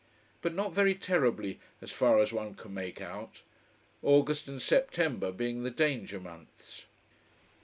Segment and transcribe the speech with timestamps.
[0.41, 3.43] But not very terribly, as far as one can make out:
[4.01, 6.85] August and September being the danger months.